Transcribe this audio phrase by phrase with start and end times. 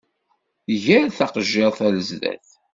[0.83, 2.49] Ger taqejjiṛt ar zdat!